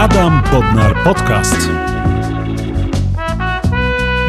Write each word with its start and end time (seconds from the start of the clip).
Adam 0.00 0.42
Bodnar 0.50 1.04
Podcast. 1.04 1.68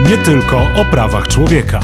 Nie 0.09 0.17
tylko 0.17 0.57
o 0.75 0.85
prawach 0.85 1.27
człowieka. 1.27 1.79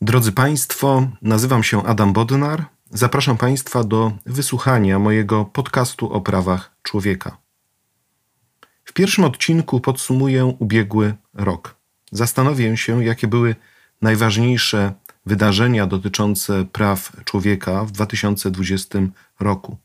Drodzy 0.00 0.32
Państwo, 0.32 1.08
nazywam 1.22 1.62
się 1.62 1.82
Adam 1.82 2.12
Bodnar. 2.12 2.64
Zapraszam 2.90 3.36
Państwa 3.36 3.84
do 3.84 4.12
wysłuchania 4.26 4.98
mojego 4.98 5.44
podcastu 5.44 6.12
o 6.12 6.20
prawach 6.20 6.76
człowieka. 6.82 7.36
W 8.84 8.92
pierwszym 8.92 9.24
odcinku 9.24 9.80
podsumuję 9.80 10.44
ubiegły 10.44 11.14
rok. 11.34 11.76
Zastanowię 12.12 12.76
się, 12.76 13.04
jakie 13.04 13.28
były 13.28 13.56
najważniejsze 14.02 14.92
wydarzenia 15.26 15.86
dotyczące 15.86 16.64
praw 16.64 17.12
człowieka 17.24 17.84
w 17.84 17.92
2020 17.92 18.98
roku. 19.40 19.78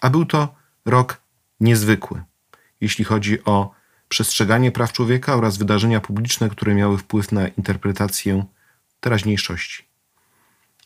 A 0.00 0.10
był 0.10 0.24
to 0.24 0.54
rok 0.84 1.20
niezwykły, 1.60 2.22
jeśli 2.80 3.04
chodzi 3.04 3.44
o 3.44 3.70
przestrzeganie 4.08 4.72
praw 4.72 4.92
człowieka 4.92 5.34
oraz 5.34 5.56
wydarzenia 5.56 6.00
publiczne, 6.00 6.48
które 6.48 6.74
miały 6.74 6.98
wpływ 6.98 7.32
na 7.32 7.48
interpretację 7.48 8.44
teraźniejszości. 9.00 9.84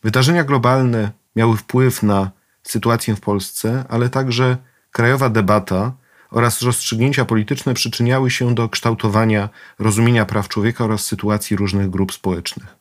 Wydarzenia 0.02 0.45
globalne 0.45 1.12
miały 1.36 1.56
wpływ 1.56 2.02
na 2.02 2.30
sytuację 2.62 3.16
w 3.16 3.20
Polsce, 3.20 3.84
ale 3.88 4.09
także 4.09 4.56
krajowa 4.91 5.28
debata 5.28 5.92
oraz 6.30 6.62
rozstrzygnięcia 6.62 7.24
polityczne 7.24 7.74
przyczyniały 7.74 8.30
się 8.30 8.55
do 8.55 8.69
kształtowania 8.69 9.48
rozumienia 9.78 10.27
praw 10.27 10.48
człowieka 10.48 10.84
oraz 10.84 11.05
sytuacji 11.05 11.56
różnych 11.56 11.91
grup 11.91 12.12
społecznych. 12.12 12.77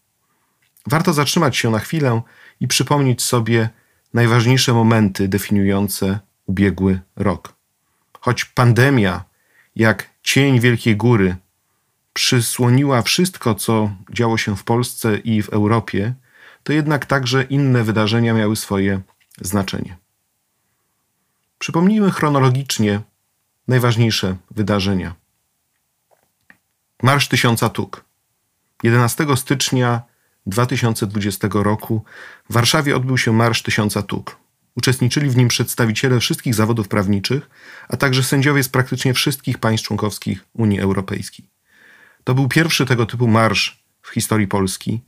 Warto 0.88 1.14
zatrzymać 1.14 1.58
się 1.58 1.70
na 1.70 1.80
chwilę 1.80 2.22
i 2.60 2.68
przypomnieć 2.68 3.24
sobie 3.24 3.70
najważniejsze 4.14 4.74
momenty 4.74 5.28
definiujące 5.28 6.20
ubiegły 6.46 7.00
rok. 7.16 7.54
Choć 8.20 8.46
pandemia, 8.46 9.24
jak 9.76 10.10
cień 10.24 10.60
Wielkiej 10.60 10.96
Góry, 10.96 11.36
przysłoniła 12.14 13.02
wszystko, 13.02 13.56
co 13.56 13.92
działo 14.14 14.38
się 14.38 14.56
w 14.56 14.64
Polsce 14.64 15.18
i 15.18 15.42
w 15.42 15.50
Europie, 15.50 16.14
to 16.64 16.74
jednak 16.74 17.06
także 17.06 17.44
inne 17.44 17.84
wydarzenia 17.84 18.34
miały 18.34 18.56
swoje 18.56 19.02
znaczenie. 19.42 19.98
Przypomnijmy 21.60 22.12
chronologicznie 22.12 23.02
najważniejsze 23.68 24.36
wydarzenia. 24.52 25.16
Marsz 27.04 27.28
Tysiąca 27.28 27.70
Tuk. 27.70 28.06
11 28.84 29.26
stycznia 29.36 30.02
2020 30.46 31.48
roku 31.54 32.04
w 32.50 32.54
Warszawie 32.54 32.96
odbył 32.96 33.18
się 33.18 33.34
Marsz 33.34 33.62
Tysiąca 33.62 34.02
Tuk. 34.02 34.38
Uczestniczyli 34.76 35.30
w 35.30 35.38
nim 35.38 35.48
przedstawiciele 35.48 36.20
wszystkich 36.20 36.56
zawodów 36.56 36.88
prawniczych, 36.88 37.50
a 37.90 37.98
także 37.98 38.24
sędziowie 38.24 38.64
z 38.64 38.70
praktycznie 38.70 39.14
wszystkich 39.14 39.58
państw 39.58 39.88
członkowskich 39.88 40.46
Unii 40.54 40.80
Europejskiej. 40.80 41.50
To 42.24 42.34
był 42.34 42.48
pierwszy 42.48 42.86
tego 42.86 43.06
typu 43.06 43.28
marsz 43.28 43.84
w 44.02 44.10
historii 44.10 44.48
Polski, 44.48 45.02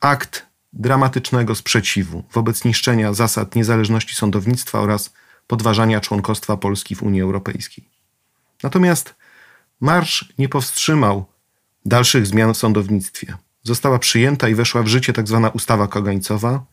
akt 0.00 0.46
dramatycznego 0.72 1.54
sprzeciwu 1.54 2.24
wobec 2.32 2.64
niszczenia 2.64 3.12
zasad 3.12 3.54
niezależności 3.54 4.14
sądownictwa 4.14 4.80
oraz 4.80 5.12
podważania 5.46 6.00
członkostwa 6.00 6.56
Polski 6.56 6.94
w 6.94 7.02
Unii 7.02 7.22
Europejskiej. 7.22 7.88
Natomiast 8.62 9.14
marsz 9.80 10.32
nie 10.38 10.48
powstrzymał 10.48 11.26
dalszych 11.84 12.26
zmian 12.26 12.54
w 12.54 12.56
sądownictwie. 12.56 13.36
Została 13.64 13.98
przyjęta 13.98 14.48
i 14.48 14.54
weszła 14.54 14.82
w 14.82 14.86
życie 14.86 15.12
tzw. 15.12 15.40
Tak 15.42 15.54
ustawa 15.54 15.88
kagańcowa. 15.88 16.64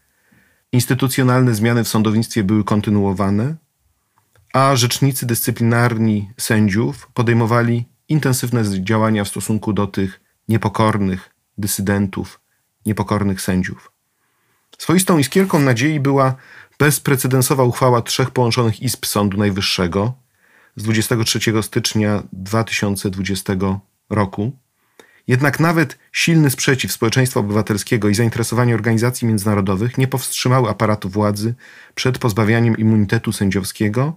Instytucjonalne 0.71 1.55
zmiany 1.55 1.83
w 1.83 1.87
sądownictwie 1.87 2.43
były 2.43 2.63
kontynuowane, 2.63 3.55
a 4.53 4.75
rzecznicy 4.75 5.25
dyscyplinarni 5.25 6.29
sędziów 6.37 7.09
podejmowali 7.13 7.85
intensywne 8.09 8.63
działania 8.83 9.23
w 9.23 9.27
stosunku 9.27 9.73
do 9.73 9.87
tych 9.87 10.21
niepokornych 10.47 11.29
dysydentów, 11.57 12.39
niepokornych 12.85 13.41
sędziów. 13.41 13.91
Swoistą 14.77 15.17
iskierką 15.17 15.59
nadziei 15.59 15.99
była 15.99 16.35
bezprecedensowa 16.79 17.63
uchwała 17.63 18.01
trzech 18.01 18.31
połączonych 18.31 18.81
izb 18.81 19.05
Sądu 19.05 19.37
Najwyższego 19.37 20.13
z 20.75 20.83
23 20.83 21.39
stycznia 21.61 22.23
2020 22.33 23.53
roku. 24.09 24.51
Jednak 25.27 25.59
nawet 25.59 25.97
silny 26.11 26.49
sprzeciw 26.49 26.91
społeczeństwa 26.91 27.39
obywatelskiego 27.39 28.09
i 28.09 28.15
zainteresowanie 28.15 28.73
organizacji 28.73 29.27
międzynarodowych 29.27 29.97
nie 29.97 30.07
powstrzymały 30.07 30.69
aparatu 30.69 31.09
władzy 31.09 31.53
przed 31.95 32.17
pozbawianiem 32.17 32.77
immunitetu 32.77 33.31
sędziowskiego 33.31 34.15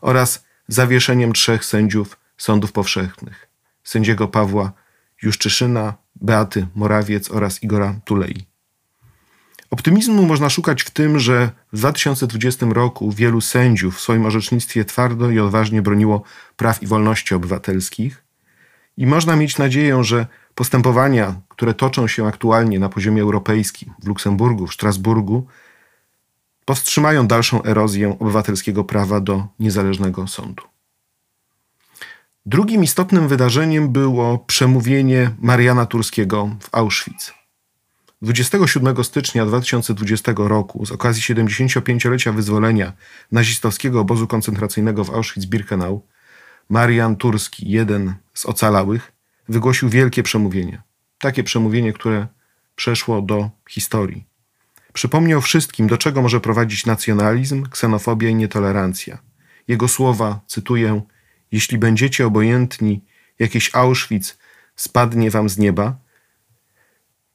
oraz 0.00 0.44
zawieszeniem 0.68 1.32
trzech 1.32 1.64
sędziów 1.64 2.18
sądów 2.36 2.72
powszechnych: 2.72 3.48
sędziego 3.84 4.28
Pawła 4.28 4.72
Juszczyszyna, 5.22 5.94
Beaty 6.16 6.66
Morawiec 6.74 7.30
oraz 7.30 7.62
Igora 7.62 8.00
Tulei. 8.04 8.46
Optymizmu 9.70 10.26
można 10.26 10.50
szukać 10.50 10.82
w 10.82 10.90
tym, 10.90 11.18
że 11.18 11.50
w 11.72 11.78
2020 11.78 12.66
roku 12.70 13.12
wielu 13.12 13.40
sędziów 13.40 13.96
w 13.96 14.00
swoim 14.00 14.26
orzecznictwie 14.26 14.84
twardo 14.84 15.30
i 15.30 15.38
odważnie 15.38 15.82
broniło 15.82 16.22
praw 16.56 16.82
i 16.82 16.86
wolności 16.86 17.34
obywatelskich 17.34 18.24
i 18.96 19.06
można 19.06 19.36
mieć 19.36 19.58
nadzieję, 19.58 20.04
że 20.04 20.26
postępowania, 20.54 21.40
które 21.48 21.74
toczą 21.74 22.08
się 22.08 22.26
aktualnie 22.26 22.78
na 22.78 22.88
poziomie 22.88 23.22
europejskim 23.22 23.92
w 24.02 24.06
Luksemburgu, 24.06 24.66
w 24.66 24.74
Strasburgu, 24.74 25.46
powstrzymają 26.64 27.26
dalszą 27.26 27.62
erozję 27.62 28.16
obywatelskiego 28.20 28.84
prawa 28.84 29.20
do 29.20 29.46
niezależnego 29.60 30.26
sądu. 30.26 30.62
Drugim 32.46 32.84
istotnym 32.84 33.28
wydarzeniem 33.28 33.92
było 33.92 34.38
przemówienie 34.38 35.30
Mariana 35.40 35.86
Turskiego 35.86 36.56
w 36.60 36.74
Auschwitz. 36.74 37.34
27 38.22 39.04
stycznia 39.04 39.46
2020 39.46 40.32
roku, 40.36 40.86
z 40.86 40.92
okazji 40.92 41.22
75-lecia 41.22 42.32
wyzwolenia 42.32 42.92
nazistowskiego 43.32 44.00
obozu 44.00 44.26
koncentracyjnego 44.26 45.04
w 45.04 45.10
Auschwitz-Birkenau, 45.10 46.00
Marian 46.68 47.16
Turski, 47.16 47.70
jeden 47.70 48.14
z 48.34 48.46
ocalałych, 48.46 49.13
wygłosił 49.48 49.88
wielkie 49.88 50.22
przemówienie. 50.22 50.82
Takie 51.18 51.44
przemówienie, 51.44 51.92
które 51.92 52.26
przeszło 52.76 53.22
do 53.22 53.50
historii. 53.70 54.26
Przypomniał 54.92 55.40
wszystkim, 55.40 55.86
do 55.86 55.98
czego 55.98 56.22
może 56.22 56.40
prowadzić 56.40 56.86
nacjonalizm, 56.86 57.66
ksenofobia 57.66 58.28
i 58.28 58.34
nietolerancja. 58.34 59.18
Jego 59.68 59.88
słowa, 59.88 60.40
cytuję, 60.46 61.02
jeśli 61.52 61.78
będziecie 61.78 62.26
obojętni, 62.26 63.04
jakiś 63.38 63.74
Auschwitz 63.74 64.38
spadnie 64.76 65.30
wam 65.30 65.48
z 65.48 65.58
nieba, 65.58 65.96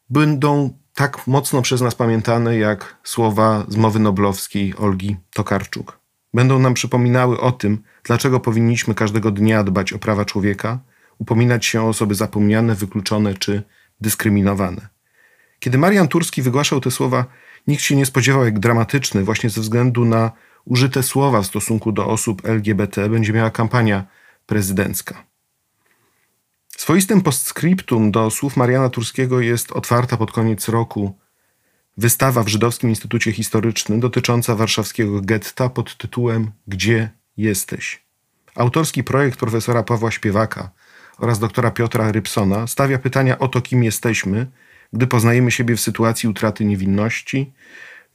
będą 0.09 0.77
tak 0.93 1.27
mocno 1.27 1.61
przez 1.61 1.81
nas 1.81 1.95
pamiętane 1.95 2.57
jak 2.57 2.97
słowa 3.03 3.65
z 3.67 3.75
mowy 3.75 3.99
noblowskiej 3.99 4.73
Olgi 4.77 5.17
Tokarczuk. 5.33 5.99
Będą 6.33 6.59
nam 6.59 6.73
przypominały 6.73 7.39
o 7.39 7.51
tym, 7.51 7.83
dlaczego 8.03 8.39
powinniśmy 8.39 8.95
każdego 8.95 9.31
dnia 9.31 9.63
dbać 9.63 9.93
o 9.93 9.99
prawa 9.99 10.25
człowieka, 10.25 10.79
upominać 11.19 11.65
się 11.65 11.81
o 11.81 11.87
osoby 11.87 12.15
zapomniane, 12.15 12.75
wykluczone 12.75 13.33
czy 13.33 13.63
dyskryminowane. 14.01 14.87
Kiedy 15.59 15.77
Marian 15.77 16.07
Turski 16.07 16.41
wygłaszał 16.41 16.81
te 16.81 16.91
słowa, 16.91 17.25
nikt 17.67 17.83
się 17.83 17.95
nie 17.95 18.05
spodziewał, 18.05 18.45
jak 18.45 18.59
dramatyczny, 18.59 19.23
właśnie 19.23 19.49
ze 19.49 19.61
względu 19.61 20.05
na 20.05 20.31
użyte 20.65 21.03
słowa 21.03 21.41
w 21.41 21.45
stosunku 21.45 21.91
do 21.91 22.07
osób 22.07 22.45
LGBT, 22.45 23.09
będzie 23.09 23.33
miała 23.33 23.51
kampania 23.51 24.05
prezydencka. 24.45 25.23
Swoistym 26.77 27.21
postscriptum 27.21 28.11
do 28.11 28.31
słów 28.31 28.57
Mariana 28.57 28.89
Turskiego 28.89 29.41
jest 29.41 29.71
otwarta 29.71 30.17
pod 30.17 30.31
koniec 30.31 30.69
roku 30.69 31.17
wystawa 31.97 32.43
w 32.43 32.47
Żydowskim 32.47 32.89
Instytucie 32.89 33.31
Historycznym 33.31 33.99
dotycząca 33.99 34.55
warszawskiego 34.55 35.21
getta 35.21 35.69
pod 35.69 35.97
tytułem 35.97 36.51
Gdzie 36.67 37.09
jesteś? 37.37 38.03
Autorski 38.55 39.03
projekt 39.03 39.39
profesora 39.39 39.83
Pawła 39.83 40.11
Śpiewaka 40.11 40.71
oraz 41.19 41.39
doktora 41.39 41.71
Piotra 41.71 42.11
Rybsona 42.11 42.67
stawia 42.67 42.97
pytania 42.97 43.39
o 43.39 43.47
to, 43.47 43.61
kim 43.61 43.83
jesteśmy, 43.83 44.47
gdy 44.93 45.07
poznajemy 45.07 45.51
siebie 45.51 45.75
w 45.75 45.81
sytuacji 45.81 46.29
utraty 46.29 46.65
niewinności, 46.65 47.53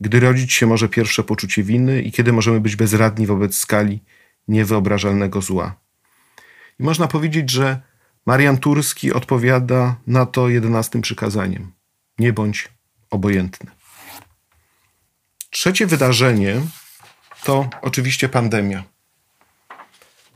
gdy 0.01 0.21
rodzić 0.21 0.53
się 0.53 0.67
może 0.67 0.89
pierwsze 0.89 1.23
poczucie 1.23 1.62
winy 1.62 2.03
i 2.03 2.12
kiedy 2.12 2.33
możemy 2.33 2.61
być 2.61 2.77
bezradni 2.77 3.27
wobec 3.27 3.59
skali 3.59 4.01
niewyobrażalnego 4.49 5.41
zła. 5.41 5.77
I 6.81 6.83
można 6.83 7.09
powiedzieć, 7.09 7.51
że 7.51 7.81
Marian 8.27 8.59
Turski 8.59 9.12
odpowiada 9.12 9.97
na 10.07 10.27
to 10.27 10.49
jedenastym 10.49 11.00
przykazaniem: 11.00 11.73
nie 12.19 12.33
bądź 12.33 12.69
obojętny. 13.11 13.71
Trzecie 15.50 15.87
wydarzenie 15.87 16.61
to 17.45 17.71
oczywiście 17.83 18.29
pandemia. 18.29 18.94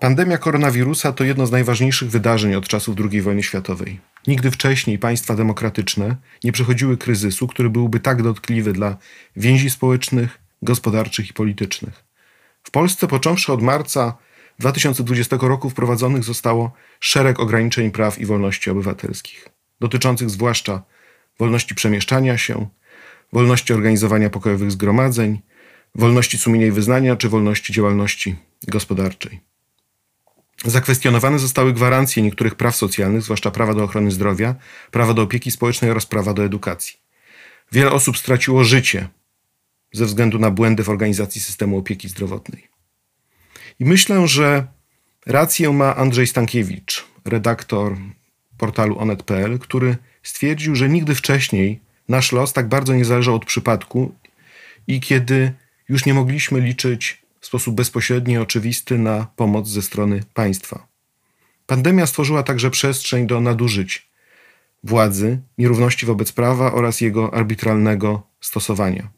Pandemia 0.00 0.38
koronawirusa 0.38 1.12
to 1.12 1.24
jedno 1.24 1.46
z 1.46 1.50
najważniejszych 1.50 2.10
wydarzeń 2.10 2.54
od 2.54 2.68
czasów 2.68 2.96
II 3.10 3.22
wojny 3.22 3.42
światowej. 3.42 4.00
Nigdy 4.26 4.50
wcześniej 4.50 4.98
państwa 4.98 5.34
demokratyczne 5.34 6.16
nie 6.44 6.52
przechodziły 6.52 6.96
kryzysu, 6.96 7.46
który 7.46 7.70
byłby 7.70 8.00
tak 8.00 8.22
dotkliwy 8.22 8.72
dla 8.72 8.96
więzi 9.36 9.70
społecznych, 9.70 10.38
gospodarczych 10.62 11.30
i 11.30 11.32
politycznych. 11.32 12.04
W 12.62 12.70
Polsce 12.70 13.06
począwszy 13.06 13.52
od 13.52 13.62
marca 13.62 14.18
2020 14.58 15.36
roku 15.40 15.70
wprowadzonych 15.70 16.24
zostało 16.24 16.72
szereg 17.00 17.40
ograniczeń 17.40 17.90
praw 17.90 18.18
i 18.18 18.26
wolności 18.26 18.70
obywatelskich, 18.70 19.48
dotyczących 19.80 20.30
zwłaszcza 20.30 20.82
wolności 21.38 21.74
przemieszczania 21.74 22.38
się, 22.38 22.68
wolności 23.32 23.72
organizowania 23.72 24.30
pokojowych 24.30 24.70
zgromadzeń, 24.70 25.40
wolności 25.94 26.38
sumienia 26.38 26.66
i 26.66 26.70
wyznania 26.70 27.16
czy 27.16 27.28
wolności 27.28 27.72
działalności 27.72 28.36
gospodarczej. 28.68 29.47
Zakwestionowane 30.64 31.38
zostały 31.38 31.72
gwarancje 31.72 32.22
niektórych 32.22 32.54
praw 32.54 32.76
socjalnych, 32.76 33.22
zwłaszcza 33.22 33.50
prawa 33.50 33.74
do 33.74 33.84
ochrony 33.84 34.10
zdrowia, 34.10 34.54
prawa 34.90 35.14
do 35.14 35.22
opieki 35.22 35.50
społecznej 35.50 35.90
oraz 35.90 36.06
prawa 36.06 36.34
do 36.34 36.44
edukacji. 36.44 36.96
Wiele 37.72 37.90
osób 37.90 38.18
straciło 38.18 38.64
życie 38.64 39.08
ze 39.92 40.04
względu 40.04 40.38
na 40.38 40.50
błędy 40.50 40.84
w 40.84 40.88
organizacji 40.88 41.40
systemu 41.40 41.78
opieki 41.78 42.08
zdrowotnej. 42.08 42.68
I 43.80 43.84
myślę, 43.84 44.28
że 44.28 44.66
rację 45.26 45.72
ma 45.72 45.96
Andrzej 45.96 46.26
Stankiewicz, 46.26 47.06
redaktor 47.24 47.96
portalu 48.58 48.98
onet.pl, 48.98 49.58
który 49.58 49.96
stwierdził, 50.22 50.74
że 50.74 50.88
nigdy 50.88 51.14
wcześniej 51.14 51.80
nasz 52.08 52.32
los 52.32 52.52
tak 52.52 52.68
bardzo 52.68 52.94
nie 52.94 53.04
zależał 53.04 53.34
od 53.34 53.44
przypadku 53.44 54.14
i 54.86 55.00
kiedy 55.00 55.52
już 55.88 56.06
nie 56.06 56.14
mogliśmy 56.14 56.60
liczyć 56.60 57.22
sposób 57.48 57.74
bezpośredni 57.74 58.34
i 58.34 58.38
oczywisty 58.38 58.98
na 58.98 59.26
pomoc 59.36 59.68
ze 59.68 59.82
strony 59.82 60.22
państwa. 60.34 60.86
Pandemia 61.66 62.06
stworzyła 62.06 62.42
także 62.42 62.70
przestrzeń 62.70 63.26
do 63.26 63.40
nadużyć 63.40 64.08
władzy, 64.84 65.40
nierówności 65.58 66.06
wobec 66.06 66.32
prawa 66.32 66.72
oraz 66.72 67.00
jego 67.00 67.34
arbitralnego 67.34 68.22
stosowania. 68.40 69.08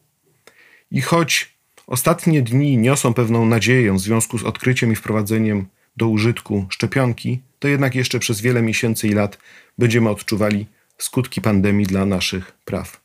I 0.90 1.00
choć 1.00 1.54
ostatnie 1.86 2.42
dni 2.42 2.78
niosą 2.78 3.14
pewną 3.14 3.46
nadzieję 3.46 3.92
w 3.92 4.00
związku 4.00 4.38
z 4.38 4.44
odkryciem 4.44 4.92
i 4.92 4.96
wprowadzeniem 4.96 5.66
do 5.96 6.08
użytku 6.08 6.66
szczepionki, 6.68 7.40
to 7.58 7.68
jednak 7.68 7.94
jeszcze 7.94 8.18
przez 8.18 8.40
wiele 8.40 8.62
miesięcy 8.62 9.08
i 9.08 9.12
lat 9.12 9.38
będziemy 9.78 10.10
odczuwali 10.10 10.66
skutki 10.98 11.40
pandemii 11.40 11.86
dla 11.86 12.06
naszych 12.06 12.52
praw. 12.64 12.99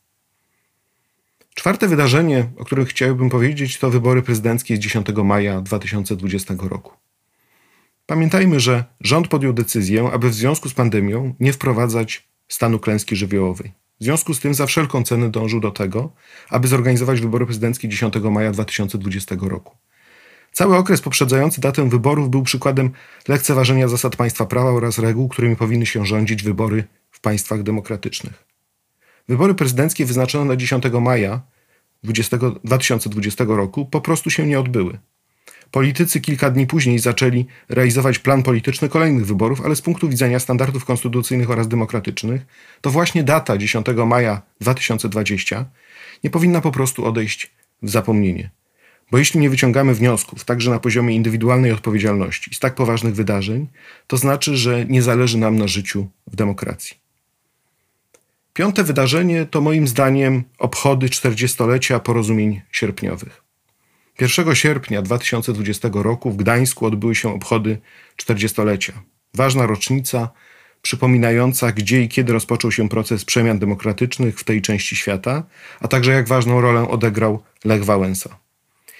Czwarte 1.55 1.87
wydarzenie, 1.87 2.49
o 2.57 2.65
którym 2.65 2.85
chciałbym 2.85 3.29
powiedzieć, 3.29 3.79
to 3.79 3.89
wybory 3.89 4.21
prezydenckie 4.21 4.75
z 4.75 4.79
10 4.79 5.07
maja 5.23 5.61
2020 5.61 6.53
roku. 6.59 6.93
Pamiętajmy, 8.05 8.59
że 8.59 8.83
rząd 9.01 9.27
podjął 9.27 9.53
decyzję, 9.53 10.09
aby 10.13 10.29
w 10.29 10.33
związku 10.33 10.69
z 10.69 10.73
pandemią 10.73 11.33
nie 11.39 11.53
wprowadzać 11.53 12.27
stanu 12.47 12.79
klęski 12.79 13.15
żywiołowej. 13.15 13.71
W 14.01 14.03
związku 14.03 14.33
z 14.33 14.39
tym 14.39 14.53
za 14.53 14.65
wszelką 14.65 15.03
cenę 15.03 15.29
dążył 15.31 15.59
do 15.59 15.71
tego, 15.71 16.13
aby 16.49 16.67
zorganizować 16.67 17.21
wybory 17.21 17.45
prezydenckie 17.45 17.89
10 17.89 18.13
maja 18.15 18.51
2020 18.51 19.35
roku. 19.41 19.75
Cały 20.51 20.77
okres 20.77 21.01
poprzedzający 21.01 21.61
datę 21.61 21.89
wyborów 21.89 22.29
był 22.29 22.43
przykładem 22.43 22.91
lekceważenia 23.27 23.87
zasad 23.87 24.15
państwa 24.15 24.45
prawa 24.45 24.69
oraz 24.69 24.99
reguł, 24.99 25.29
którymi 25.29 25.55
powinny 25.55 25.85
się 25.85 26.05
rządzić 26.05 26.43
wybory 26.43 26.83
w 27.11 27.19
państwach 27.19 27.63
demokratycznych. 27.63 28.54
Wybory 29.27 29.54
prezydenckie 29.54 30.06
wyznaczone 30.06 30.45
na 30.45 30.56
10 30.56 30.83
maja 31.01 31.42
20, 32.04 32.38
2020 32.63 33.44
roku 33.48 33.86
po 33.86 34.01
prostu 34.01 34.30
się 34.30 34.48
nie 34.48 34.60
odbyły. 34.60 34.98
Politycy 35.72 36.22
kilka 36.22 36.51
dni 36.51 36.68
później 36.68 37.00
zaczęli 37.00 37.45
realizować 37.69 38.19
plan 38.19 38.44
polityczny 38.44 38.89
kolejnych 38.89 39.25
wyborów, 39.25 39.62
ale 39.62 39.75
z 39.75 39.81
punktu 39.81 40.10
widzenia 40.10 40.39
standardów 40.39 40.86
konstytucyjnych 40.86 41.50
oraz 41.50 41.68
demokratycznych, 41.68 42.45
to 42.81 42.92
właśnie 42.92 43.24
data 43.24 43.57
10 43.57 43.86
maja 44.07 44.42
2020 44.62 45.66
nie 46.24 46.30
powinna 46.30 46.62
po 46.62 46.72
prostu 46.72 47.06
odejść 47.06 47.51
w 47.81 47.89
zapomnienie. 47.89 48.50
Bo 49.12 49.18
jeśli 49.18 49.39
nie 49.39 49.50
wyciągamy 49.50 49.94
wniosków, 49.94 50.45
także 50.45 50.72
na 50.72 50.80
poziomie 50.80 51.16
indywidualnej 51.16 51.72
odpowiedzialności 51.72 52.56
z 52.56 52.60
tak 52.60 52.75
poważnych 52.75 53.16
wydarzeń, 53.16 53.68
to 54.07 54.18
znaczy, 54.18 54.57
że 54.57 54.86
nie 54.86 55.01
zależy 55.01 55.38
nam 55.38 55.57
na 55.57 55.68
życiu 55.68 56.07
w 56.27 56.36
demokracji. 56.36 57.04
Piąte 58.55 58.83
wydarzenie 58.83 59.45
to 59.45 59.61
moim 59.61 59.87
zdaniem 59.87 60.43
obchody 60.59 61.07
40-lecia 61.07 61.99
porozumień 61.99 62.61
sierpniowych. 62.71 63.43
1 64.19 64.55
sierpnia 64.55 65.01
2020 65.01 65.89
roku 65.93 66.31
w 66.31 66.35
Gdańsku 66.35 66.85
odbyły 66.85 67.15
się 67.15 67.33
obchody 67.33 67.77
40-lecia. 68.23 68.93
Ważna 69.33 69.65
rocznica, 69.65 70.29
przypominająca, 70.81 71.71
gdzie 71.71 72.01
i 72.01 72.09
kiedy 72.09 72.33
rozpoczął 72.33 72.71
się 72.71 72.89
proces 72.89 73.25
przemian 73.25 73.59
demokratycznych 73.59 74.39
w 74.39 74.43
tej 74.43 74.61
części 74.61 74.95
świata, 74.95 75.43
a 75.79 75.87
także 75.87 76.11
jak 76.11 76.27
ważną 76.27 76.61
rolę 76.61 76.89
odegrał 76.89 77.43
Lech 77.65 77.85
Wałęsa. 77.85 78.39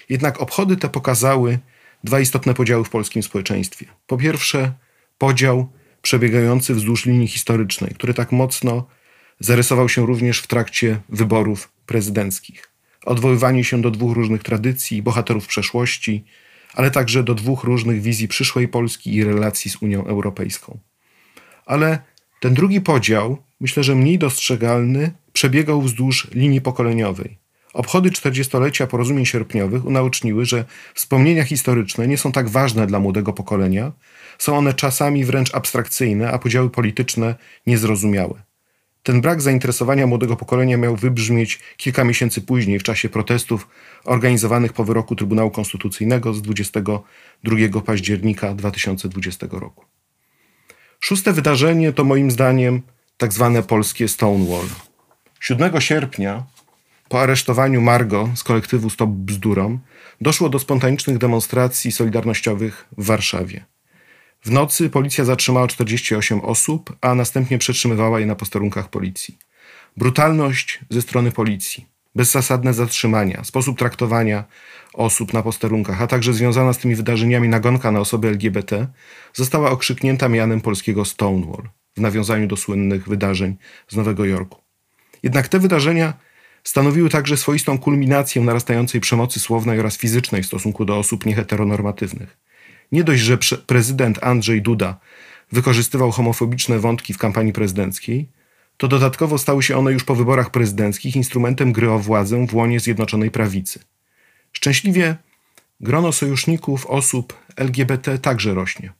Jednak 0.08 0.40
obchody 0.40 0.76
te 0.76 0.88
pokazały 0.88 1.58
dwa 2.04 2.20
istotne 2.20 2.54
podziały 2.54 2.84
w 2.84 2.90
polskim 2.90 3.22
społeczeństwie. 3.22 3.86
Po 4.06 4.16
pierwsze, 4.16 4.72
podział 5.18 5.72
przebiegający 6.02 6.74
wzdłuż 6.74 7.06
linii 7.06 7.28
historycznej, 7.28 7.90
który 7.94 8.14
tak 8.14 8.32
mocno 8.32 8.86
zarysował 9.40 9.88
się 9.88 10.06
również 10.06 10.40
w 10.40 10.46
trakcie 10.46 11.00
wyborów 11.08 11.72
prezydenckich. 11.86 12.70
Odwoływanie 13.04 13.64
się 13.64 13.82
do 13.82 13.90
dwóch 13.90 14.16
różnych 14.16 14.42
tradycji, 14.42 15.02
bohaterów 15.02 15.46
przeszłości, 15.46 16.24
ale 16.74 16.90
także 16.90 17.22
do 17.22 17.34
dwóch 17.34 17.64
różnych 17.64 18.02
wizji 18.02 18.28
przyszłej 18.28 18.68
Polski 18.68 19.14
i 19.14 19.24
relacji 19.24 19.70
z 19.70 19.82
Unią 19.82 20.04
Europejską. 20.04 20.78
Ale 21.66 21.98
ten 22.40 22.54
drugi 22.54 22.80
podział, 22.80 23.42
myślę, 23.60 23.84
że 23.84 23.94
mniej 23.94 24.18
dostrzegalny, 24.18 25.12
przebiegał 25.32 25.82
wzdłuż 25.82 26.28
linii 26.34 26.60
pokoleniowej. 26.60 27.38
Obchody 27.74 28.10
40-lecia 28.10 28.86
porozumień 28.86 29.26
sierpniowych 29.26 29.84
unaoczniły, 29.84 30.46
że 30.46 30.64
wspomnienia 30.94 31.44
historyczne 31.44 32.08
nie 32.08 32.18
są 32.18 32.32
tak 32.32 32.48
ważne 32.48 32.86
dla 32.86 33.00
młodego 33.00 33.32
pokolenia, 33.32 33.92
są 34.38 34.56
one 34.56 34.74
czasami 34.74 35.24
wręcz 35.24 35.54
abstrakcyjne, 35.54 36.30
a 36.30 36.38
podziały 36.38 36.70
polityczne 36.70 37.34
niezrozumiałe. 37.66 38.42
Ten 39.06 39.20
brak 39.20 39.42
zainteresowania 39.42 40.06
młodego 40.06 40.36
pokolenia 40.36 40.76
miał 40.76 40.96
wybrzmieć 40.96 41.60
kilka 41.76 42.04
miesięcy 42.04 42.40
później 42.40 42.78
w 42.78 42.82
czasie 42.82 43.08
protestów 43.08 43.68
organizowanych 44.04 44.72
po 44.72 44.84
wyroku 44.84 45.16
Trybunału 45.16 45.50
Konstytucyjnego 45.50 46.34
z 46.34 46.42
22 46.42 47.80
października 47.84 48.54
2020 48.54 49.46
roku. 49.50 49.84
Szóste 51.00 51.32
wydarzenie 51.32 51.92
to 51.92 52.04
moim 52.04 52.30
zdaniem 52.30 52.82
tak 53.16 53.32
zwane 53.32 53.62
polskie 53.62 54.08
Stonewall. 54.08 54.66
7 55.40 55.80
sierpnia 55.80 56.46
po 57.08 57.20
aresztowaniu 57.20 57.80
Margo 57.80 58.28
z 58.34 58.44
kolektywu 58.44 58.90
Stop 58.90 59.10
Bzdurom 59.10 59.78
doszło 60.20 60.48
do 60.48 60.58
spontanicznych 60.58 61.18
demonstracji 61.18 61.92
solidarnościowych 61.92 62.86
w 62.98 63.04
Warszawie. 63.06 63.64
W 64.46 64.50
nocy 64.50 64.90
policja 64.90 65.24
zatrzymała 65.24 65.66
48 65.66 66.40
osób, 66.40 66.96
a 67.00 67.14
następnie 67.14 67.58
przetrzymywała 67.58 68.20
je 68.20 68.26
na 68.26 68.34
posterunkach 68.34 68.90
policji. 68.90 69.38
Brutalność 69.96 70.80
ze 70.90 71.02
strony 71.02 71.32
policji, 71.32 71.86
bezzasadne 72.14 72.74
zatrzymania, 72.74 73.44
sposób 73.44 73.78
traktowania 73.78 74.44
osób 74.94 75.32
na 75.32 75.42
posterunkach, 75.42 76.02
a 76.02 76.06
także 76.06 76.32
związana 76.32 76.72
z 76.72 76.78
tymi 76.78 76.94
wydarzeniami 76.94 77.48
nagonka 77.48 77.92
na 77.92 78.00
osoby 78.00 78.28
LGBT 78.28 78.86
została 79.34 79.70
okrzyknięta 79.70 80.28
mianem 80.28 80.60
polskiego 80.60 81.04
Stonewall 81.04 81.68
w 81.96 82.00
nawiązaniu 82.00 82.46
do 82.46 82.56
słynnych 82.56 83.08
wydarzeń 83.08 83.56
z 83.88 83.96
Nowego 83.96 84.24
Jorku. 84.24 84.60
Jednak 85.22 85.48
te 85.48 85.58
wydarzenia 85.58 86.14
stanowiły 86.64 87.08
także 87.08 87.36
swoistą 87.36 87.78
kulminację 87.78 88.42
narastającej 88.42 89.00
przemocy 89.00 89.40
słownej 89.40 89.80
oraz 89.80 89.96
fizycznej 89.96 90.42
w 90.42 90.46
stosunku 90.46 90.84
do 90.84 90.98
osób 90.98 91.26
nieheteronormatywnych. 91.26 92.45
Nie 92.92 93.04
dość, 93.04 93.22
że 93.22 93.38
prezydent 93.66 94.18
Andrzej 94.22 94.62
Duda 94.62 94.98
wykorzystywał 95.52 96.10
homofobiczne 96.10 96.78
wątki 96.78 97.14
w 97.14 97.18
kampanii 97.18 97.52
prezydenckiej, 97.52 98.28
to 98.76 98.88
dodatkowo 98.88 99.38
stały 99.38 99.62
się 99.62 99.76
one 99.76 99.92
już 99.92 100.04
po 100.04 100.14
wyborach 100.14 100.50
prezydenckich 100.50 101.16
instrumentem 101.16 101.72
gry 101.72 101.90
o 101.90 101.98
władzę 101.98 102.46
w 102.46 102.54
łonie 102.54 102.80
Zjednoczonej 102.80 103.30
Prawicy. 103.30 103.80
Szczęśliwie 104.52 105.16
grono 105.80 106.12
sojuszników 106.12 106.86
osób 106.86 107.40
LGBT 107.56 108.18
także 108.18 108.54
rośnie. 108.54 108.92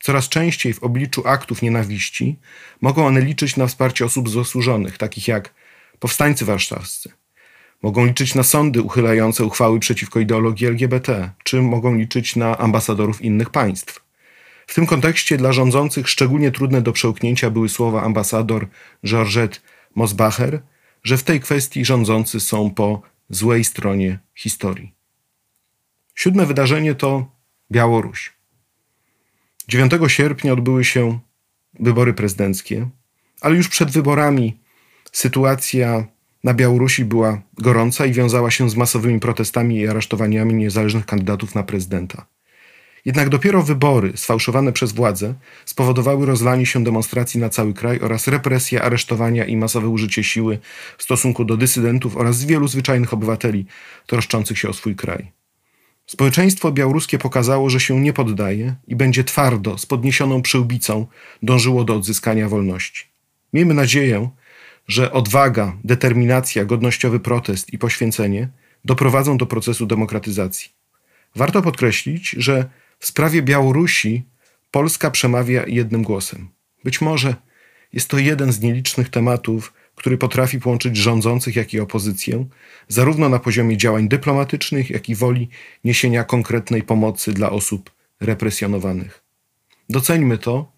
Coraz 0.00 0.28
częściej 0.28 0.74
w 0.74 0.82
obliczu 0.82 1.28
aktów 1.28 1.62
nienawiści 1.62 2.38
mogą 2.80 3.06
one 3.06 3.20
liczyć 3.20 3.56
na 3.56 3.66
wsparcie 3.66 4.04
osób 4.04 4.28
zasłużonych, 4.28 4.98
takich 4.98 5.28
jak 5.28 5.54
powstańcy 5.98 6.44
warszawscy, 6.44 7.10
Mogą 7.82 8.06
liczyć 8.06 8.34
na 8.34 8.42
sądy 8.42 8.82
uchylające 8.82 9.44
uchwały 9.44 9.78
przeciwko 9.80 10.20
ideologii 10.20 10.66
LGBT, 10.66 11.30
czy 11.44 11.62
mogą 11.62 11.94
liczyć 11.94 12.36
na 12.36 12.58
ambasadorów 12.58 13.22
innych 13.22 13.50
państw. 13.50 14.04
W 14.66 14.74
tym 14.74 14.86
kontekście 14.86 15.36
dla 15.36 15.52
rządzących 15.52 16.08
szczególnie 16.08 16.50
trudne 16.50 16.82
do 16.82 16.92
przełknięcia 16.92 17.50
były 17.50 17.68
słowa 17.68 18.02
ambasador 18.02 18.68
Georgette 19.06 19.58
Mosbacher, 19.94 20.62
że 21.02 21.16
w 21.16 21.22
tej 21.22 21.40
kwestii 21.40 21.84
rządzący 21.84 22.40
są 22.40 22.70
po 22.70 23.02
złej 23.30 23.64
stronie 23.64 24.18
historii. 24.34 24.92
Siódme 26.14 26.46
wydarzenie 26.46 26.94
to 26.94 27.26
Białoruś. 27.70 28.32
9 29.68 29.92
sierpnia 30.06 30.52
odbyły 30.52 30.84
się 30.84 31.18
wybory 31.80 32.14
prezydenckie, 32.14 32.88
ale 33.40 33.56
już 33.56 33.68
przed 33.68 33.90
wyborami 33.90 34.60
sytuacja 35.12 36.06
na 36.44 36.54
Białorusi 36.54 37.04
była 37.04 37.42
gorąca 37.58 38.06
i 38.06 38.12
wiązała 38.12 38.50
się 38.50 38.70
z 38.70 38.76
masowymi 38.76 39.20
protestami 39.20 39.78
i 39.78 39.88
aresztowaniami 39.88 40.54
niezależnych 40.54 41.06
kandydatów 41.06 41.54
na 41.54 41.62
prezydenta. 41.62 42.26
Jednak 43.04 43.28
dopiero 43.28 43.62
wybory, 43.62 44.12
sfałszowane 44.16 44.72
przez 44.72 44.92
władze, 44.92 45.34
spowodowały 45.64 46.26
rozlanie 46.26 46.66
się 46.66 46.84
demonstracji 46.84 47.40
na 47.40 47.48
cały 47.48 47.74
kraj 47.74 48.00
oraz 48.00 48.28
represje, 48.28 48.82
aresztowania 48.82 49.44
i 49.44 49.56
masowe 49.56 49.88
użycie 49.88 50.24
siły 50.24 50.58
w 50.98 51.02
stosunku 51.02 51.44
do 51.44 51.56
dysydentów 51.56 52.16
oraz 52.16 52.44
wielu 52.44 52.68
zwyczajnych 52.68 53.14
obywateli 53.14 53.66
troszczących 54.06 54.58
się 54.58 54.68
o 54.68 54.72
swój 54.72 54.96
kraj. 54.96 55.32
Społeczeństwo 56.06 56.72
białoruskie 56.72 57.18
pokazało, 57.18 57.70
że 57.70 57.80
się 57.80 58.00
nie 58.00 58.12
poddaje 58.12 58.74
i 58.86 58.96
będzie 58.96 59.24
twardo, 59.24 59.78
z 59.78 59.86
podniesioną 59.86 60.42
przyłbicą 60.42 61.06
dążyło 61.42 61.84
do 61.84 61.94
odzyskania 61.94 62.48
wolności. 62.48 63.04
Miejmy 63.52 63.74
nadzieję, 63.74 64.30
że 64.88 65.12
odwaga, 65.12 65.76
determinacja, 65.84 66.64
godnościowy 66.64 67.20
protest 67.20 67.72
i 67.72 67.78
poświęcenie 67.78 68.48
doprowadzą 68.84 69.38
do 69.38 69.46
procesu 69.46 69.86
demokratyzacji. 69.86 70.70
Warto 71.36 71.62
podkreślić, 71.62 72.30
że 72.30 72.68
w 72.98 73.06
sprawie 73.06 73.42
Białorusi 73.42 74.24
Polska 74.70 75.10
przemawia 75.10 75.64
jednym 75.66 76.02
głosem. 76.02 76.48
Być 76.84 77.00
może 77.00 77.34
jest 77.92 78.08
to 78.08 78.18
jeden 78.18 78.52
z 78.52 78.60
nielicznych 78.60 79.08
tematów, 79.08 79.72
który 79.94 80.18
potrafi 80.18 80.60
połączyć 80.60 80.96
rządzących, 80.96 81.56
jak 81.56 81.74
i 81.74 81.80
opozycję, 81.80 82.46
zarówno 82.88 83.28
na 83.28 83.38
poziomie 83.38 83.76
działań 83.76 84.08
dyplomatycznych, 84.08 84.90
jak 84.90 85.08
i 85.08 85.14
woli 85.14 85.48
niesienia 85.84 86.24
konkretnej 86.24 86.82
pomocy 86.82 87.32
dla 87.32 87.50
osób 87.50 87.90
represjonowanych. 88.20 89.22
Doceńmy 89.88 90.38
to, 90.38 90.72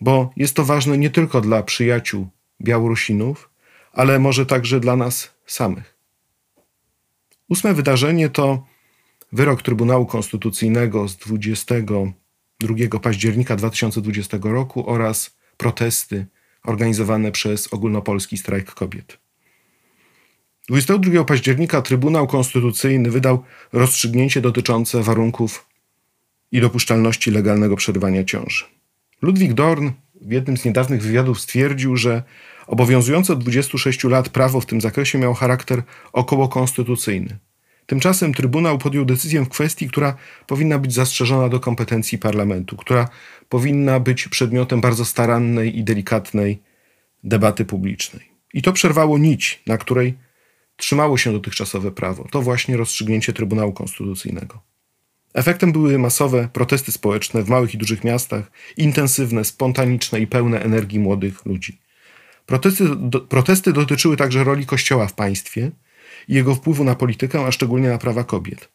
bo 0.00 0.32
jest 0.36 0.56
to 0.56 0.64
ważne 0.64 0.98
nie 0.98 1.10
tylko 1.10 1.40
dla 1.40 1.62
przyjaciół 1.62 2.28
Białorusinów, 2.62 3.50
ale 3.92 4.18
może 4.18 4.46
także 4.46 4.80
dla 4.80 4.96
nas 4.96 5.34
samych. 5.46 5.96
Ósme 7.48 7.74
wydarzenie 7.74 8.30
to 8.30 8.66
wyrok 9.32 9.62
Trybunału 9.62 10.06
Konstytucyjnego 10.06 11.08
z 11.08 11.16
22 11.16 12.98
października 13.02 13.56
2020 13.56 14.38
roku 14.42 14.90
oraz 14.90 15.36
protesty 15.56 16.26
organizowane 16.64 17.32
przez 17.32 17.72
ogólnopolski 17.72 18.38
strajk 18.38 18.74
kobiet. 18.74 19.18
22 20.68 21.24
października 21.24 21.82
Trybunał 21.82 22.26
Konstytucyjny 22.26 23.10
wydał 23.10 23.44
rozstrzygnięcie 23.72 24.40
dotyczące 24.40 25.02
warunków 25.02 25.66
i 26.52 26.60
dopuszczalności 26.60 27.30
legalnego 27.30 27.76
przerywania 27.76 28.24
ciąży. 28.24 28.64
Ludwik 29.22 29.54
Dorn 29.54 29.90
w 30.20 30.32
jednym 30.32 30.56
z 30.56 30.64
niedawnych 30.64 31.02
wywiadów 31.02 31.40
stwierdził, 31.40 31.96
że 31.96 32.22
obowiązujące 32.66 33.32
od 33.32 33.38
26 33.38 34.04
lat 34.04 34.28
prawo 34.28 34.60
w 34.60 34.66
tym 34.66 34.80
zakresie 34.80 35.18
miało 35.18 35.34
charakter 35.34 35.82
okołokonstytucyjny. 36.12 37.38
Tymczasem 37.86 38.34
Trybunał 38.34 38.78
podjął 38.78 39.04
decyzję 39.04 39.44
w 39.44 39.48
kwestii, 39.48 39.88
która 39.88 40.16
powinna 40.46 40.78
być 40.78 40.94
zastrzeżona 40.94 41.48
do 41.48 41.60
kompetencji 41.60 42.18
parlamentu, 42.18 42.76
która 42.76 43.08
powinna 43.48 44.00
być 44.00 44.28
przedmiotem 44.28 44.80
bardzo 44.80 45.04
starannej 45.04 45.78
i 45.78 45.84
delikatnej 45.84 46.62
debaty 47.24 47.64
publicznej. 47.64 48.30
I 48.54 48.62
to 48.62 48.72
przerwało 48.72 49.18
nić, 49.18 49.62
na 49.66 49.78
której 49.78 50.14
trzymało 50.76 51.16
się 51.18 51.32
dotychczasowe 51.32 51.90
prawo. 51.90 52.28
To 52.30 52.42
właśnie 52.42 52.76
rozstrzygnięcie 52.76 53.32
Trybunału 53.32 53.72
Konstytucyjnego. 53.72 54.62
Efektem 55.36 55.72
były 55.72 55.98
masowe 55.98 56.48
protesty 56.52 56.92
społeczne 56.92 57.42
w 57.42 57.48
małych 57.48 57.74
i 57.74 57.78
dużych 57.78 58.04
miastach, 58.04 58.50
intensywne, 58.76 59.44
spontaniczne 59.44 60.20
i 60.20 60.26
pełne 60.26 60.62
energii 60.62 60.98
młodych 60.98 61.46
ludzi. 61.46 61.80
Protesty, 62.46 62.84
do, 62.96 63.20
protesty 63.20 63.72
dotyczyły 63.72 64.16
także 64.16 64.44
roli 64.44 64.66
Kościoła 64.66 65.06
w 65.06 65.12
państwie 65.12 65.70
i 66.28 66.34
jego 66.34 66.54
wpływu 66.54 66.84
na 66.84 66.94
politykę, 66.94 67.46
a 67.46 67.52
szczególnie 67.52 67.88
na 67.88 67.98
prawa 67.98 68.24
kobiet. 68.24 68.68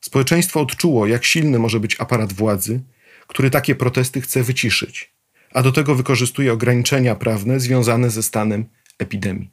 Społeczeństwo 0.00 0.60
odczuło, 0.60 1.06
jak 1.06 1.24
silny 1.24 1.58
może 1.58 1.80
być 1.80 2.00
aparat 2.00 2.32
władzy, 2.32 2.80
który 3.26 3.50
takie 3.50 3.74
protesty 3.74 4.20
chce 4.20 4.42
wyciszyć, 4.42 5.14
a 5.54 5.62
do 5.62 5.72
tego 5.72 5.94
wykorzystuje 5.94 6.52
ograniczenia 6.52 7.14
prawne 7.14 7.60
związane 7.60 8.10
ze 8.10 8.22
stanem 8.22 8.64
epidemii. 8.98 9.50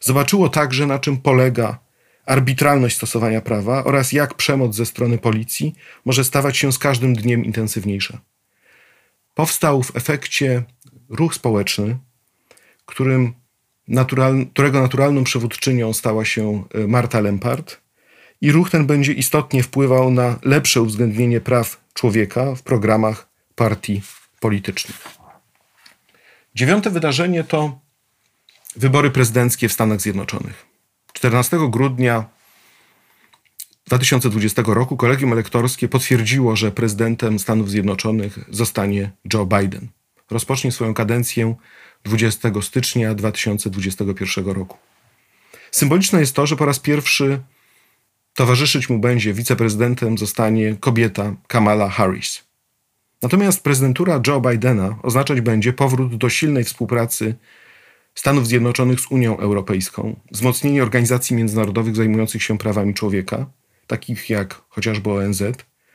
Zobaczyło 0.00 0.48
także, 0.48 0.86
na 0.86 0.98
czym 0.98 1.16
polega 1.16 1.78
arbitralność 2.26 2.96
stosowania 2.96 3.40
prawa 3.40 3.84
oraz 3.84 4.12
jak 4.12 4.34
przemoc 4.34 4.74
ze 4.74 4.86
strony 4.86 5.18
policji 5.18 5.74
może 6.04 6.24
stawać 6.24 6.56
się 6.56 6.72
z 6.72 6.78
każdym 6.78 7.14
dniem 7.14 7.44
intensywniejsza. 7.44 8.20
Powstał 9.34 9.82
w 9.82 9.96
efekcie 9.96 10.62
ruch 11.08 11.34
społeczny, 11.34 11.98
którym 12.86 13.32
natural, 13.88 14.46
którego 14.52 14.80
naturalną 14.80 15.24
przywódczynią 15.24 15.92
stała 15.92 16.24
się 16.24 16.64
e, 16.74 16.86
Marta 16.86 17.20
Lempart, 17.20 17.82
i 18.40 18.52
ruch 18.52 18.70
ten 18.70 18.86
będzie 18.86 19.12
istotnie 19.12 19.62
wpływał 19.62 20.10
na 20.10 20.38
lepsze 20.42 20.82
uwzględnienie 20.82 21.40
praw 21.40 21.80
człowieka 21.94 22.54
w 22.54 22.62
programach 22.62 23.28
partii 23.54 24.02
politycznych. 24.40 25.08
Dziewiąte 26.54 26.90
wydarzenie 26.90 27.44
to 27.44 27.80
wybory 28.76 29.10
prezydenckie 29.10 29.68
w 29.68 29.72
Stanach 29.72 30.00
Zjednoczonych. 30.00 30.71
14 31.12 31.58
grudnia 31.70 32.24
2020 33.86 34.62
roku 34.66 34.96
kolegium 34.96 35.32
elektorskie 35.32 35.88
potwierdziło, 35.88 36.56
że 36.56 36.72
prezydentem 36.72 37.38
Stanów 37.38 37.70
Zjednoczonych 37.70 38.38
zostanie 38.48 39.10
Joe 39.34 39.46
Biden. 39.46 39.88
Rozpocznie 40.30 40.72
swoją 40.72 40.94
kadencję 40.94 41.54
20 42.04 42.50
stycznia 42.62 43.14
2021 43.14 44.46
roku. 44.46 44.78
Symboliczne 45.70 46.20
jest 46.20 46.34
to, 46.34 46.46
że 46.46 46.56
po 46.56 46.66
raz 46.66 46.78
pierwszy 46.78 47.40
towarzyszyć 48.34 48.88
mu 48.88 48.98
będzie 48.98 49.34
wiceprezydentem 49.34 50.18
zostanie 50.18 50.76
kobieta 50.80 51.34
Kamala 51.46 51.88
Harris. 51.88 52.44
Natomiast 53.22 53.62
prezydentura 53.62 54.20
Joe 54.26 54.40
Bidena 54.40 54.98
oznaczać 55.02 55.40
będzie 55.40 55.72
powrót 55.72 56.16
do 56.16 56.28
silnej 56.28 56.64
współpracy 56.64 57.34
Stanów 58.14 58.46
Zjednoczonych 58.46 59.00
z 59.00 59.10
Unią 59.10 59.38
Europejską, 59.38 60.20
wzmocnienie 60.30 60.82
organizacji 60.82 61.36
międzynarodowych 61.36 61.96
zajmujących 61.96 62.42
się 62.42 62.58
prawami 62.58 62.94
człowieka, 62.94 63.46
takich 63.86 64.30
jak 64.30 64.62
chociażby 64.68 65.10
ONZ, 65.10 65.42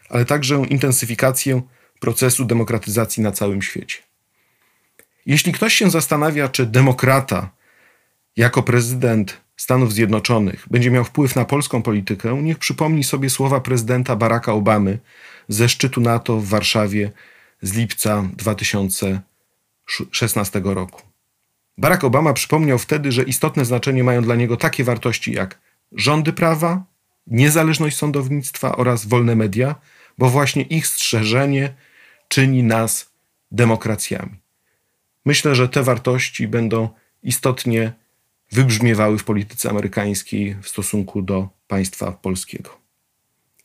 ale 0.10 0.26
także 0.26 0.64
intensyfikację 0.70 1.62
procesu 2.00 2.46
demokratyzacji 2.46 3.24
na 3.24 3.32
całym 3.32 3.62
świecie. 3.62 3.98
Jeśli 5.26 5.54
ktoś 5.54 5.74
się 5.74 5.90
zastanawia, 5.90 6.50
czy 6.50 6.66
demokrata 6.66 7.50
jako 8.36 8.64
prezydent 8.64 9.42
Stanów 9.58 9.94
Zjednoczonych 9.94 10.66
będzie 10.72 10.92
miał 10.92 11.04
wpływ 11.04 11.36
na 11.36 11.46
polską 11.46 11.82
politykę, 11.82 12.44
niech 12.44 12.58
przypomni 12.58 13.04
sobie 13.04 13.30
słowa 13.30 13.60
prezydenta 13.60 14.16
Baracka 14.16 14.54
Obamy 14.54 15.00
ze 15.48 15.70
szczytu 15.70 16.02
NATO 16.02 16.38
w 16.38 16.48
Warszawie 16.48 17.12
z 17.62 17.74
lipca 17.74 18.30
2016 18.38 20.62
roku. 20.64 21.07
Barack 21.78 22.04
Obama 22.04 22.34
przypomniał 22.34 22.78
wtedy, 22.78 23.12
że 23.12 23.24
istotne 23.24 23.66
znaczenie 23.66 24.04
mają 24.04 24.22
dla 24.22 24.36
niego 24.36 24.58
takie 24.58 24.84
wartości 24.84 25.34
jak 25.34 25.60
rządy 25.92 26.34
prawa, 26.34 26.84
niezależność 27.28 27.98
sądownictwa 27.98 28.76
oraz 28.76 29.06
wolne 29.06 29.36
media, 29.36 29.76
bo 30.18 30.30
właśnie 30.30 30.64
ich 30.64 30.88
strzeżenie 30.88 31.74
czyni 32.28 32.64
nas 32.64 33.12
demokracjami. 33.52 34.36
Myślę, 35.26 35.56
że 35.56 35.70
te 35.70 35.84
wartości 35.84 36.48
będą 36.48 36.90
istotnie 37.24 37.94
wybrzmiewały 38.52 39.18
w 39.18 39.24
polityce 39.24 39.70
amerykańskiej 39.70 40.56
w 40.62 40.68
stosunku 40.68 41.22
do 41.22 41.50
państwa 41.68 42.12
polskiego. 42.12 42.78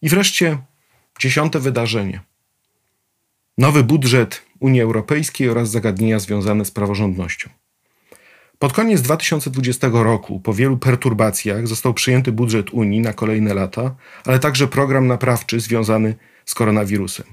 I 0.03 0.09
wreszcie 0.09 0.59
dziesiąte 1.21 1.61
wydarzenie. 1.61 2.21
Nowy 3.59 3.85
budżet 3.85 4.43
Unii 4.61 4.81
Europejskiej 4.81 5.49
oraz 5.49 5.71
zagadnienia 5.71 6.19
związane 6.19 6.65
z 6.65 6.71
praworządnością. 6.71 7.51
Pod 8.63 8.73
koniec 8.73 9.03
2020 9.03 9.89
roku, 9.93 10.41
po 10.41 10.55
wielu 10.55 10.79
perturbacjach, 10.79 11.67
został 11.67 11.95
przyjęty 11.95 12.33
budżet 12.33 12.71
Unii 12.71 13.01
na 13.01 13.13
kolejne 13.13 13.55
lata, 13.55 13.95
ale 14.25 14.39
także 14.39 14.69
program 14.69 15.07
naprawczy 15.07 15.61
związany 15.61 16.15
z 16.45 16.55
koronawirusem. 16.55 17.27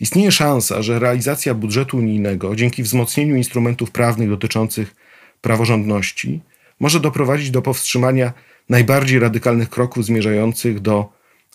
Istnieje 0.00 0.32
szansa, 0.32 0.82
że 0.82 0.98
realizacja 0.98 1.54
budżetu 1.54 1.96
unijnego 1.96 2.56
dzięki 2.56 2.82
wzmocnieniu 2.82 3.36
instrumentów 3.36 3.90
prawnych 3.90 4.28
dotyczących 4.28 4.96
praworządności 5.40 6.40
może 6.80 7.00
doprowadzić 7.00 7.50
do 7.50 7.62
powstrzymania 7.62 8.32
najbardziej 8.68 9.18
radykalnych 9.18 9.70
kroków 9.70 10.04
zmierzających 10.04 10.80
do 10.80 11.12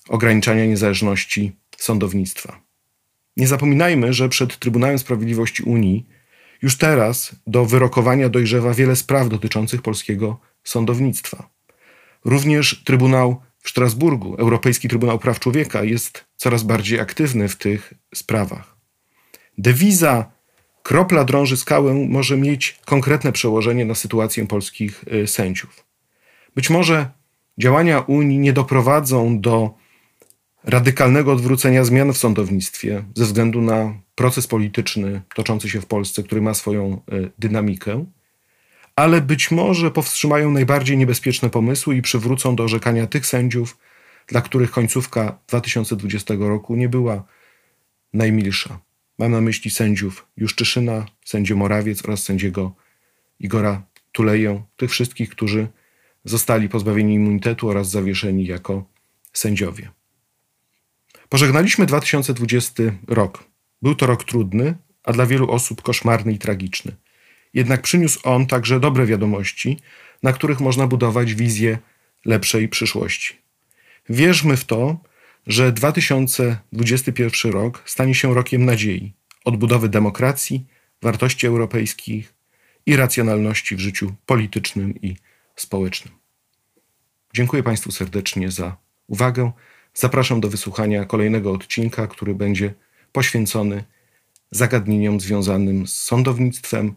ograniczania 0.09 0.65
niezależności 0.65 1.51
sądownictwa. 1.77 2.59
Nie 3.37 3.47
zapominajmy, 3.47 4.13
że 4.13 4.29
przed 4.29 4.59
Trybunałem 4.59 4.99
Sprawiedliwości 4.99 5.63
Unii 5.63 6.05
już 6.63 6.77
teraz 6.77 7.35
do 7.47 7.65
wyrokowania 7.65 8.29
dojrzewa 8.29 8.73
wiele 8.73 8.95
spraw 8.95 9.29
dotyczących 9.29 9.81
polskiego 9.81 10.39
sądownictwa. 10.63 11.49
Również 12.25 12.81
Trybunał 12.85 13.41
w 13.59 13.69
Strasburgu, 13.69 14.35
Europejski 14.35 14.89
Trybunał 14.89 15.19
Praw 15.19 15.39
Człowieka, 15.39 15.83
jest 15.83 16.25
coraz 16.35 16.63
bardziej 16.63 16.99
aktywny 16.99 17.49
w 17.49 17.55
tych 17.55 17.93
sprawach. 18.15 18.75
Dewiza 19.57 20.31
kropla 20.83 21.23
drąży 21.23 21.57
skałę 21.57 21.93
może 21.93 22.37
mieć 22.37 22.79
konkretne 22.85 23.31
przełożenie 23.31 23.85
na 23.85 23.95
sytuację 23.95 24.47
polskich 24.47 25.03
y, 25.13 25.27
sędziów. 25.27 25.85
Być 26.55 26.69
może 26.69 27.09
działania 27.57 27.99
Unii 27.99 28.39
nie 28.39 28.53
doprowadzą 28.53 29.41
do 29.41 29.73
radykalnego 30.63 31.31
odwrócenia 31.31 31.83
zmian 31.83 32.13
w 32.13 32.17
sądownictwie 32.17 33.03
ze 33.15 33.25
względu 33.25 33.61
na 33.61 33.93
proces 34.15 34.47
polityczny 34.47 35.21
toczący 35.35 35.69
się 35.69 35.81
w 35.81 35.85
Polsce, 35.85 36.23
który 36.23 36.41
ma 36.41 36.53
swoją 36.53 36.93
e, 36.93 36.99
dynamikę, 37.39 38.05
ale 38.95 39.21
być 39.21 39.51
może 39.51 39.91
powstrzymają 39.91 40.51
najbardziej 40.51 40.97
niebezpieczne 40.97 41.49
pomysły 41.49 41.95
i 41.95 42.01
przywrócą 42.01 42.55
do 42.55 42.63
orzekania 42.63 43.07
tych 43.07 43.25
sędziów, 43.25 43.77
dla 44.27 44.41
których 44.41 44.71
końcówka 44.71 45.37
2020 45.47 46.33
roku 46.39 46.75
nie 46.75 46.89
była 46.89 47.23
najmilsza. 48.13 48.79
Mam 49.19 49.31
na 49.31 49.41
myśli 49.41 49.71
sędziów 49.71 50.27
Juszczyszyna, 50.37 51.05
sędzię 51.25 51.55
Morawiec 51.55 52.05
oraz 52.05 52.23
sędziego 52.23 52.75
Igora 53.39 53.83
Tuleję, 54.11 54.63
tych 54.77 54.91
wszystkich, 54.91 55.29
którzy 55.29 55.67
zostali 56.25 56.69
pozbawieni 56.69 57.13
immunitetu 57.13 57.69
oraz 57.69 57.89
zawieszeni 57.89 58.45
jako 58.45 58.85
sędziowie. 59.33 60.02
Pożegnaliśmy 61.29 61.85
2020 61.85 62.83
rok. 63.07 63.43
Był 63.81 63.95
to 63.95 64.05
rok 64.05 64.23
trudny, 64.23 64.75
a 65.03 65.13
dla 65.13 65.25
wielu 65.25 65.51
osób 65.51 65.81
koszmarny 65.81 66.33
i 66.33 66.39
tragiczny. 66.39 66.95
Jednak 67.53 67.81
przyniósł 67.81 68.19
on 68.23 68.47
także 68.47 68.79
dobre 68.79 69.05
wiadomości, 69.05 69.79
na 70.23 70.33
których 70.33 70.59
można 70.59 70.87
budować 70.87 71.33
wizję 71.33 71.77
lepszej 72.25 72.69
przyszłości. 72.69 73.37
Wierzmy 74.09 74.57
w 74.57 74.65
to, 74.65 74.97
że 75.47 75.71
2021 75.71 77.51
rok 77.51 77.83
stanie 77.85 78.15
się 78.15 78.33
rokiem 78.33 78.65
nadziei, 78.65 79.13
odbudowy 79.45 79.89
demokracji, 79.89 80.65
wartości 81.01 81.47
europejskich 81.47 82.33
i 82.85 82.95
racjonalności 82.95 83.75
w 83.75 83.79
życiu 83.79 84.13
politycznym 84.25 85.01
i 85.01 85.15
społecznym. 85.55 86.13
Dziękuję 87.33 87.63
Państwu 87.63 87.91
serdecznie 87.91 88.51
za 88.51 88.77
uwagę. 89.07 89.51
Zapraszam 89.93 90.41
do 90.41 90.49
wysłuchania 90.49 91.05
kolejnego 91.05 91.51
odcinka, 91.51 92.07
który 92.07 92.35
będzie 92.35 92.73
poświęcony 93.11 93.83
zagadnieniom 94.51 95.19
związanym 95.19 95.87
z 95.87 95.95
sądownictwem. 95.95 96.95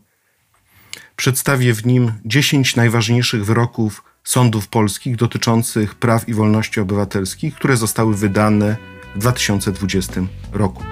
Przedstawię 1.16 1.74
w 1.74 1.86
nim 1.86 2.12
10 2.24 2.76
najważniejszych 2.76 3.44
wyroków 3.44 4.04
sądów 4.24 4.68
polskich 4.68 5.16
dotyczących 5.16 5.94
praw 5.94 6.28
i 6.28 6.34
wolności 6.34 6.80
obywatelskich, 6.80 7.54
które 7.54 7.76
zostały 7.76 8.16
wydane 8.16 8.76
w 9.14 9.18
2020 9.18 10.20
roku. 10.52 10.82